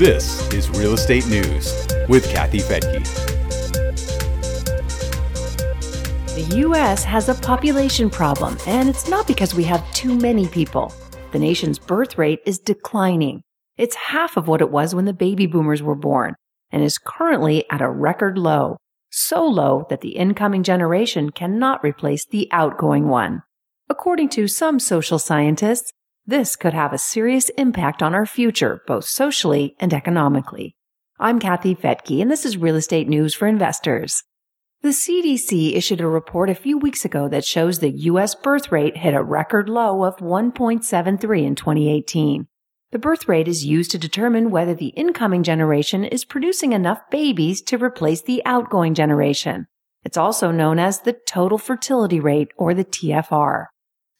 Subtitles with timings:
[0.00, 3.04] This is Real Estate News with Kathy Fettke.
[6.34, 7.04] The U.S.
[7.04, 10.90] has a population problem, and it's not because we have too many people.
[11.32, 13.42] The nation's birth rate is declining.
[13.76, 16.34] It's half of what it was when the baby boomers were born,
[16.70, 18.78] and is currently at a record low.
[19.10, 23.42] So low that the incoming generation cannot replace the outgoing one.
[23.90, 25.92] According to some social scientists,
[26.30, 30.76] this could have a serious impact on our future, both socially and economically.
[31.18, 34.22] I'm Kathy Fettke, and this is Real Estate News for Investors.
[34.82, 38.34] The CDC issued a report a few weeks ago that shows the U.S.
[38.34, 42.46] birth rate hit a record low of 1.73 in 2018.
[42.92, 47.60] The birth rate is used to determine whether the incoming generation is producing enough babies
[47.62, 49.66] to replace the outgoing generation.
[50.04, 53.66] It's also known as the total fertility rate or the TFR.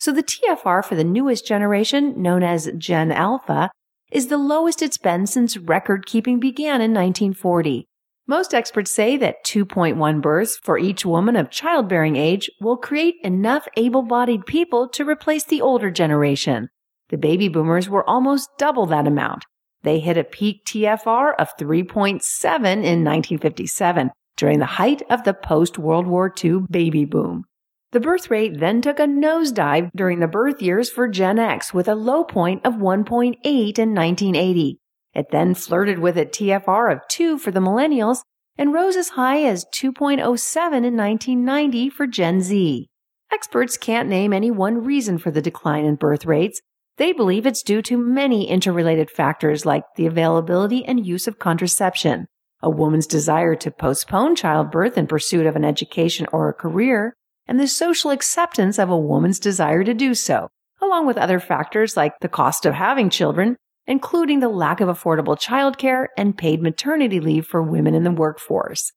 [0.00, 3.70] So the TFR for the newest generation, known as Gen Alpha,
[4.10, 7.86] is the lowest it's been since record keeping began in 1940.
[8.26, 13.68] Most experts say that 2.1 births for each woman of childbearing age will create enough
[13.76, 16.70] able-bodied people to replace the older generation.
[17.10, 19.44] The baby boomers were almost double that amount.
[19.82, 22.14] They hit a peak TFR of 3.7
[22.54, 27.44] in 1957 during the height of the post-World War II baby boom.
[27.92, 31.88] The birth rate then took a nosedive during the birth years for Gen X with
[31.88, 34.78] a low point of 1.8 in 1980.
[35.12, 38.18] It then flirted with a TFR of 2 for the millennials
[38.56, 42.86] and rose as high as 2.07 in 1990 for Gen Z.
[43.32, 46.60] Experts can't name any one reason for the decline in birth rates.
[46.96, 52.28] They believe it's due to many interrelated factors like the availability and use of contraception,
[52.62, 57.14] a woman's desire to postpone childbirth in pursuit of an education or a career,
[57.50, 60.48] and the social acceptance of a woman's desire to do so,
[60.80, 63.56] along with other factors like the cost of having children,
[63.88, 68.92] including the lack of affordable childcare and paid maternity leave for women in the workforce.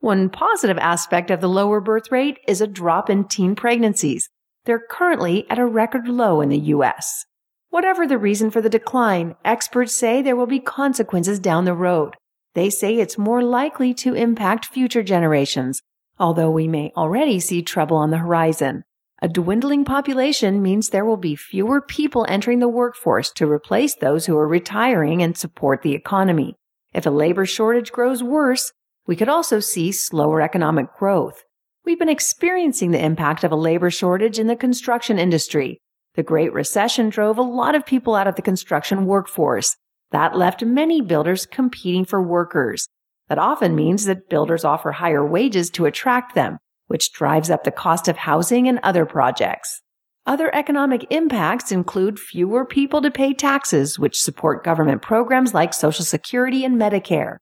[0.00, 4.30] One positive aspect of the lower birth rate is a drop in teen pregnancies.
[4.64, 7.26] They're currently at a record low in the U.S.
[7.68, 12.14] Whatever the reason for the decline, experts say there will be consequences down the road.
[12.54, 15.82] They say it's more likely to impact future generations,
[16.18, 18.84] although we may already see trouble on the horizon.
[19.20, 24.26] A dwindling population means there will be fewer people entering the workforce to replace those
[24.26, 26.54] who are retiring and support the economy.
[26.94, 28.72] If a labor shortage grows worse,
[29.06, 31.42] we could also see slower economic growth.
[31.84, 35.80] We've been experiencing the impact of a labor shortage in the construction industry.
[36.14, 39.76] The Great Recession drove a lot of people out of the construction workforce.
[40.10, 42.88] That left many builders competing for workers.
[43.28, 47.70] That often means that builders offer higher wages to attract them, which drives up the
[47.70, 49.82] cost of housing and other projects.
[50.26, 56.04] Other economic impacts include fewer people to pay taxes, which support government programs like Social
[56.04, 57.38] Security and Medicare.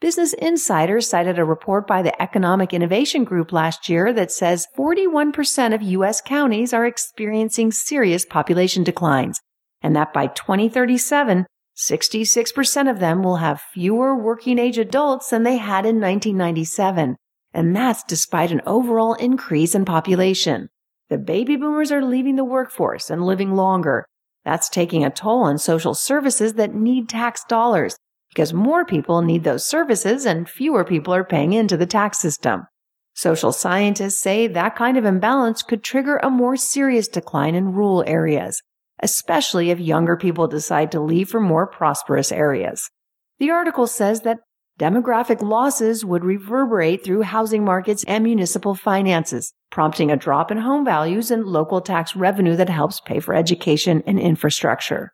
[0.00, 5.74] Business Insider cited a report by the Economic Innovation Group last year that says 41%
[5.74, 6.22] of U.S.
[6.22, 9.40] counties are experiencing serious population declines,
[9.82, 11.44] and that by 2037,
[11.80, 17.16] 66% of them will have fewer working age adults than they had in 1997.
[17.54, 20.68] And that's despite an overall increase in population.
[21.08, 24.04] The baby boomers are leaving the workforce and living longer.
[24.44, 27.96] That's taking a toll on social services that need tax dollars
[28.28, 32.66] because more people need those services and fewer people are paying into the tax system.
[33.14, 38.04] Social scientists say that kind of imbalance could trigger a more serious decline in rural
[38.06, 38.62] areas
[39.02, 42.90] especially if younger people decide to leave for more prosperous areas.
[43.38, 44.40] The article says that
[44.78, 50.84] demographic losses would reverberate through housing markets and municipal finances, prompting a drop in home
[50.84, 55.12] values and local tax revenue that helps pay for education and infrastructure.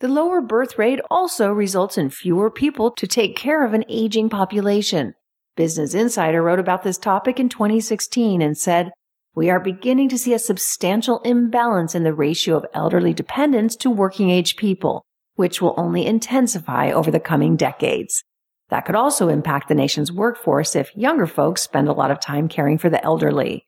[0.00, 4.30] The lower birth rate also results in fewer people to take care of an aging
[4.30, 5.14] population.
[5.56, 8.92] Business Insider wrote about this topic in 2016 and said,
[9.34, 13.90] we are beginning to see a substantial imbalance in the ratio of elderly dependents to
[13.90, 15.04] working age people,
[15.36, 18.24] which will only intensify over the coming decades.
[18.70, 22.48] That could also impact the nation's workforce if younger folks spend a lot of time
[22.48, 23.66] caring for the elderly.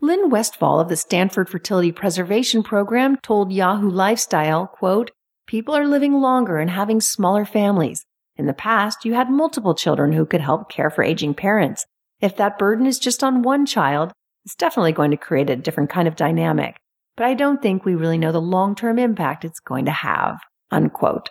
[0.00, 5.10] Lynn Westphal of the Stanford Fertility Preservation Program told Yahoo Lifestyle, quote,
[5.46, 8.04] People are living longer and having smaller families.
[8.36, 11.86] In the past, you had multiple children who could help care for aging parents.
[12.20, 14.12] If that burden is just on one child,
[14.44, 16.76] it's definitely going to create a different kind of dynamic,
[17.16, 20.40] but I don't think we really know the long-term impact it's going to have.
[20.70, 21.30] Unquote.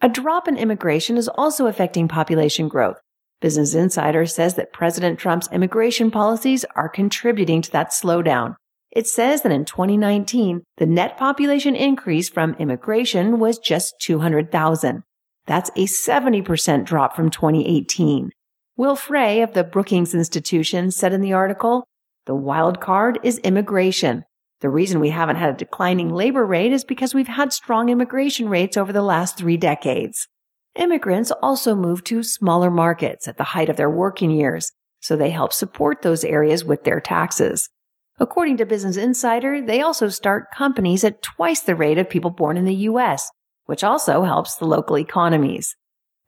[0.00, 2.98] A drop in immigration is also affecting population growth.
[3.40, 8.54] Business Insider says that President Trump's immigration policies are contributing to that slowdown.
[8.90, 15.02] It says that in 2019, the net population increase from immigration was just 200,000.
[15.46, 18.30] That's a 70% drop from 2018.
[18.76, 21.84] Will Frey of the Brookings Institution said in the article,
[22.28, 24.22] the wild card is immigration.
[24.60, 28.50] The reason we haven't had a declining labor rate is because we've had strong immigration
[28.50, 30.28] rates over the last three decades.
[30.74, 34.70] Immigrants also move to smaller markets at the height of their working years,
[35.00, 37.70] so they help support those areas with their taxes.
[38.18, 42.58] According to Business Insider, they also start companies at twice the rate of people born
[42.58, 43.30] in the U.S.,
[43.64, 45.74] which also helps the local economies.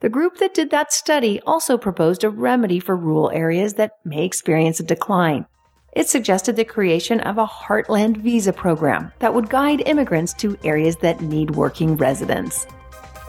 [0.00, 4.24] The group that did that study also proposed a remedy for rural areas that may
[4.24, 5.44] experience a decline.
[5.92, 10.94] It suggested the creation of a Heartland visa program that would guide immigrants to areas
[10.96, 12.64] that need working residents.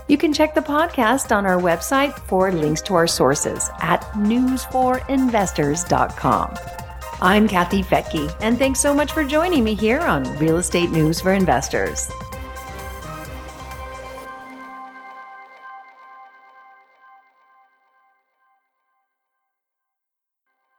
[0.08, 6.56] You can check the podcast on our website for links to our sources at newsforinvestors.com.
[7.22, 11.20] I'm Kathy Fettke, and thanks so much for joining me here on Real Estate News
[11.22, 12.12] for Investors.